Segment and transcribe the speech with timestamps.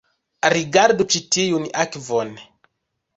[0.53, 2.33] Rigardu ĉi tiun akvon